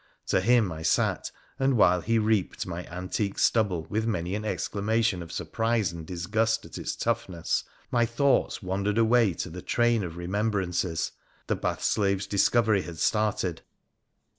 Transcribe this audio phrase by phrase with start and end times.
[0.29, 1.29] To him I sat,
[1.59, 6.65] and while he reaped my antique stubble, with many an exclamation of surprise and disgust
[6.65, 11.11] at its tough ness, my thoughts wandered away to the train of remembrances
[11.45, 13.61] the bath slave's discovery had started.